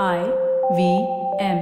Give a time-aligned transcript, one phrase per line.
[0.00, 0.18] I
[0.72, 0.98] V
[1.44, 1.58] M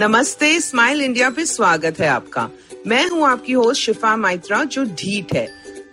[0.00, 2.50] नमस्ते, smile India पे स्वागत है आपका।
[2.86, 5.48] मैं हूँ आपकी होस्ट शिफा माइत्रा, जो ढीठ है।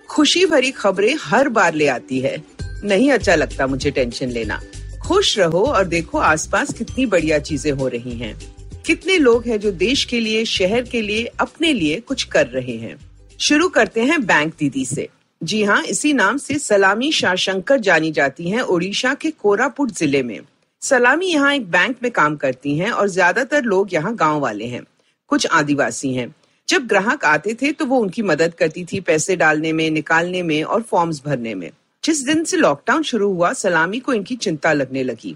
[0.10, 2.44] खुशी भरी खबरें हर बार ले आती है।
[2.84, 4.62] नहीं अच्छा लगता मुझे टेंशन लेना।
[5.08, 9.72] खुश रहो और देखो आसपास कितनी बढ़िया चीज़ें हो रही हैं। कितने लोग हैं जो
[9.72, 12.98] देश के लिए, शहर के लिए, अपने लिए कुछ कर रहे हैं।
[13.42, 15.10] शुरू करते हैं बैंक दीदी से।
[15.42, 20.40] जी हाँ इसी नाम से सलामी शाहशंकर जानी जाती हैं ओडिशा के कोरापुट ज़िले में।
[20.82, 24.82] सलामी यहाँ एक बैंक में काम करती हैं और ज़्यादातर लोग यहाँ गाँव वाले हैं।
[25.30, 26.34] कुछ आदिवासी हैं।
[26.68, 30.64] जब ग्राहक आते थे तो वो उनकी मदद करती थी पैसे डालने में, निकालने में
[30.64, 31.70] और फॉर्म्स भरने में।
[32.04, 35.36] जिस दिन से लॉकडाउन शुरू हुआ, सलामी को इनकी चिंता लगने लगी।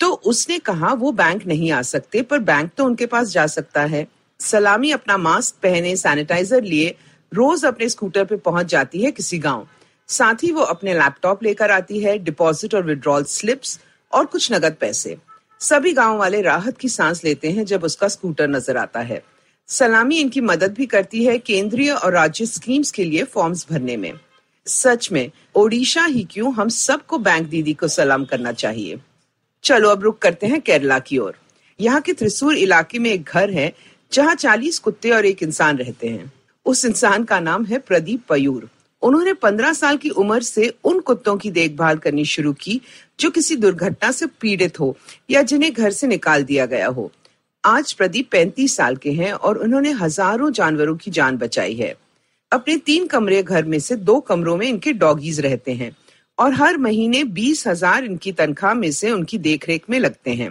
[0.00, 3.82] तो उसने कहा, वो बैंक नहीं आ सकते, पर बैंक तो उनके पास जा सकता
[3.82, 4.06] है।
[4.40, 6.94] सलामी अपना मास्क पहने, सैनिटाइजर लिए
[7.32, 9.66] रोज अपने स्कूटर पे पहुँच जाती है किसी गाँव।
[10.08, 13.78] साथ ही वो अपने लैपटॉप लेकर आती है, डिपॉजिट और विड्रॉल स्लिप्स
[14.12, 15.16] और कुछ नगद पैसे।
[15.60, 19.22] सभी गाँव वाले राहत की सांस लेते हैं जब उसका स्कूटर नज़र आता है।
[19.68, 24.12] सलामी इनकी मदद भी करती है केंद्रीय और राज्य स्कीम्स के लिए फॉर्म्स भरने में।
[24.66, 28.98] सच में, ओडिशा ही क्यों हम सबको बैंक दीदी को सलाम करना चाहिए?
[29.64, 31.36] चलो अब रुक करते हैं केरला की ओर।
[31.80, 33.72] यहाँ के त्रिसूर इलाके में एक घर है
[34.12, 36.32] जहाँ चालीस कुत्ते और एक इंसान रहते हैं।
[36.66, 38.68] उस इंसान का नाम है प्रदीप पयूर।
[39.02, 42.80] उन्होंने पंद्रह साल की उम्र से उन कुत्तों की देखभाल करनी शुरू की
[43.20, 44.96] जो किसी दुर्घटना से पीड़ित हो
[45.30, 47.10] या जिन्हें घर से निकाल दिया गया हो।
[47.64, 51.94] आज प्रदीप पैंतीस साल के हैं और उन्होंने हज़ारों जानवरों की जान बचाई है।
[52.52, 55.94] अपने तीन कमरे घर में से दो कमरों में इनके डॉगीज रहते हैं
[56.38, 60.50] और हर महीने बीस हज़ार इनकी तनख्वाह में से उनकी देखरेख में लगते हैं।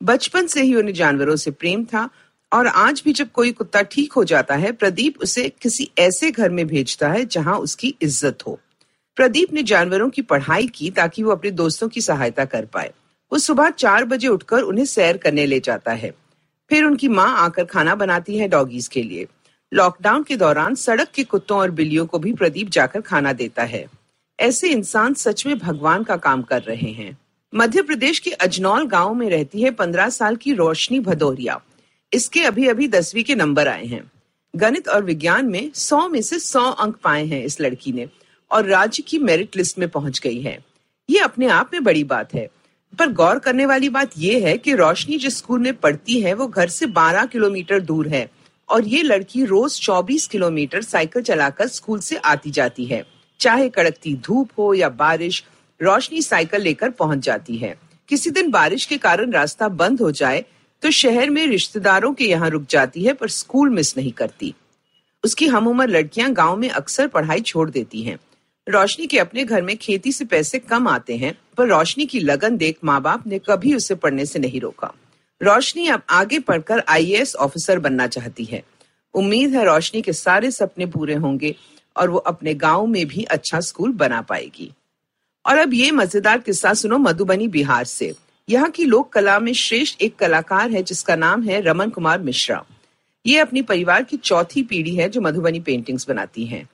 [0.00, 2.08] बचपन से ही उन्हें जानवरों से प्रेम था
[2.52, 6.50] और आज भी जब कोई कुत्ता ठीक हो जाता है, प्रदीप उसे किसी ऐसे घर
[6.50, 8.58] में भेजता है जहाँ उसकी इज़्ज़त हो।
[9.16, 12.92] प्रदीप ने जानवरों की पढ़ाई की ताकि वो अपने दोस्तों की सहायता कर पाए।
[13.32, 16.12] वो सुबह चार बजे उठकर उन्हें सैर करने ले जाता है।
[16.70, 19.26] फिर उनकी माँ आकर खाना बनाती है डॉगीज के लिए।
[19.72, 23.86] लॉकडाउन के दौरान सड़क के कुत्तों और बिल्लियों को भी प्रदीप जाकर खाना देता है।
[24.38, 27.16] ऐसे इंसान सच में भगवान का काम कर रहे हैं।
[27.54, 31.60] मध्य प्रदेश के अजनौल गाँव में रहती है पंद्रह साल की रोशनी भदौरिया।
[32.12, 34.10] इसके अभी अभी दसवीं के नंबर आए हैं।
[34.56, 38.08] गणित और विज्ञान में सौ में से सौ अंक पाए हैं इस लड़की ने
[38.50, 40.64] और राज्य की मेरिट लिस्ट में पहुँच गई है।
[41.10, 42.48] ये अपने आप में बड़ी बात है।
[42.98, 46.46] पर गौर करने वाली बात यह है कि रोशनी जिस स्कूल में पढ़ती है, वो
[46.46, 48.30] घर से 12 किलोमीटर दूर है
[48.68, 53.04] और ये लड़की रोज 24 किलोमीटर साइकिल चलाकर स्कूल से आती जाती है।
[53.40, 55.44] चाहे कड़कती धूप हो या बारिश,
[55.82, 57.78] रोशनी साइकिल लेकर पहुँच जाती है।
[58.08, 60.44] किसी दिन बारिश के कारण रास्ता बंद हो जाए
[60.82, 64.54] तो शहर में रिश्तेदारों के यहाँ रुक जाती है, पर स्कूल मिस नहीं करती।
[65.24, 68.18] उसकी हम उम्र लड़कियाँ गाँव में अक्सर पढ़ाई छोड़ देती हैं।
[68.66, 72.56] रोशनी के अपने घर में खेती से पैसे कम आते हैं, पर रोशनी की लगन
[72.56, 74.92] देख माँ बाप ने कभी उसे पढ़ने से नहीं रोका।
[75.40, 78.62] रोशनी अब आगे पढ़कर आईएएस ऑफिसर बनना चाहती है।
[79.14, 81.54] उम्मीद है रोशनी के सारे सपने पूरे होंगे
[81.96, 84.70] और वो अपने गाँव में भी अच्छा स्कूल बना पाएगी।
[85.44, 88.14] और अब ये मज़ेदार किस्सा सुनो मधुबनी बिहार से।
[88.50, 92.66] यहाँ की लोक कला में श्रेष्ठ एक कलाकार है, जिसका नाम है रमन कुमार मिश्रा।
[93.26, 96.68] ये अपनी परिवार की चौथी पीढ़ी है, जो मधुबनी पेंटिंग्स बनाती हैं।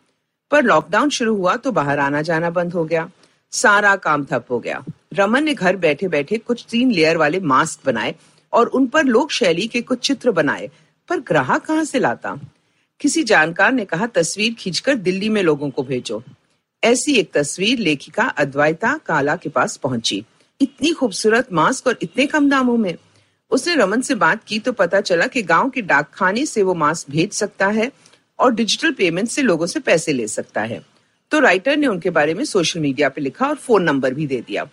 [0.50, 3.10] पर लॉकडाउन शुरू हुआ तो बाहर आना जाना बंद हो गया।
[3.50, 7.86] सारा काम ठप हो गया। रमन ने घर बैठे बैठे कुछ तीन लेयर वाले मास्क
[7.86, 8.14] बनाए
[8.52, 10.70] और उन पर लोक शैली के कुछ चित्र बनाए।
[11.08, 12.38] पर ग्राहक कहाँ से लाता?
[13.00, 16.22] किसी जानकार ने कहा, तस्वीर खींचकर दिल्ली में लोगों को भेजो।
[16.84, 20.24] ऐसी एक तस्वीर लेखिका अद्वैता काला के पास पहुँची।
[20.60, 22.94] इतनी खूबसूरत मास्क और इतने कम दामों में।
[23.50, 27.10] उसने रमन से बात की तो पता चला कि गाँव के डाकखाने से वो मास्क
[27.10, 27.92] भेज सकता है
[28.38, 30.80] और डिजिटल पेमेंट से लोगों से पैसे ले सकता है।
[31.30, 34.40] तो राइटर ने उनके बारे में सोशल मीडिया पे लिखा और फ़ोन नंबर भी दे
[34.40, 34.66] दिया।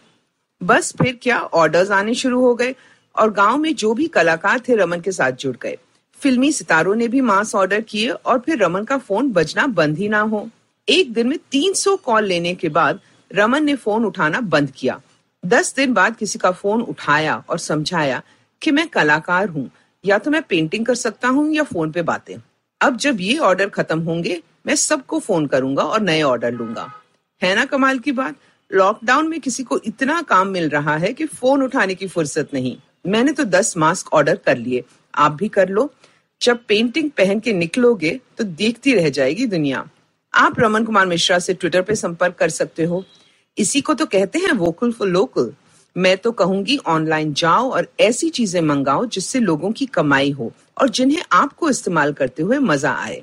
[0.63, 2.75] बस फिर क्या ऑर्डर्स आने शुरू हो गए
[3.16, 5.77] और गाँव में जो भी कलाकार थे रमन के साथ जुड़ गए।
[6.22, 10.09] फिल्मी सितारों ने भी मास्क ऑर्डर किए और फिर रमन का फ़ोन बजना बंद ही
[10.09, 10.49] ना हो।
[10.88, 12.99] एक दिन में 300 कॉल लेने के बाद
[13.31, 15.01] रमन ने फ़ोन उठाना बंद किया।
[15.43, 18.22] दस दिन बाद किसी का फ़ोन उठाया और समझाया
[18.61, 19.69] कि मैं कलाकार हूँ,
[20.05, 22.35] या तो मैं पेंटिंग कर सकता हूँ या फ़ोन पे बातें।
[22.81, 26.91] अब जब ये ऑर्डर खत्म होंगे, मैं सबको फ़ोन करूँगा और नए ऑर्डर लूँगा।
[27.41, 28.35] है ना कमाल की बात?
[28.72, 32.78] लॉकडाउन में किसी को इतना काम मिल रहा है कि फ़ोन उठाने की फुर्सत नहीं।
[33.07, 35.91] मैंने तो दस मास्क ऑर्डर कर लिए। आप भी कर लो।
[36.41, 39.87] जब पेंटिंग पहन के निकलोगे तो देखती रह जाएगी दुनिया।
[40.34, 43.03] आप रमन कुमार मिश्रा से ट्विटर पे संपर्क कर सकते हो।
[43.58, 45.53] इसी को तो कहते हैं वोकल फॉर लोकल
[45.96, 50.90] मैं तो कहूँगी ऑनलाइन जाओ और ऐसी चीज़ें मंगाओ जिससे लोगों की कमाई हो और
[50.90, 53.22] जिन्हें आपको इस्तेमाल करते हुए मज़ा आए।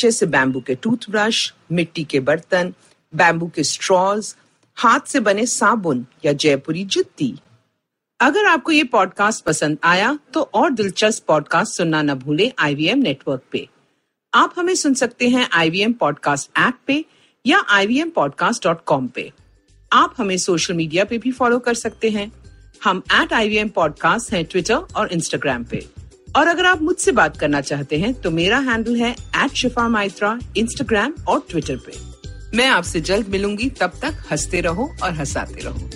[0.00, 2.74] जैसे बैम्बू के टूथब्रश मिट्टी के बर्तन
[3.12, 4.34] बैम्बू के स्ट्रॉज
[4.76, 7.34] हाथ से बने साबुन या जयपुरी जुत्ती।
[8.20, 13.42] अगर आपको ये पॉडकास्ट पसंद आया तो और दिलचस्प पॉडकास्ट सुनना न भूलें आईवीएम नेटवर्क
[13.52, 13.68] पे।
[14.32, 17.04] आप हमें सुन सकते हैं आईवीएम पॉडकास्ट ऐप पे
[17.44, 19.32] या ivmpodcast.com पे।
[19.92, 22.30] आप हमें सोशल मीडिया पे भी फॉलो कर सकते हैं।
[22.84, 25.84] हम at I V M podcast है ट्विटर और इंस्टाग्राम पे।
[26.36, 30.38] और अगर आप मुझसे बात करना चाहते हैं तो मेरा हैंडल है एट शिफा माइत्रा
[30.56, 31.92] इंस्टाग्राम और ट्विटर पे।
[32.56, 35.90] मैं आपसे जल्द मिलूँगी, तब तक हँसते रहो और हंसाते रहो।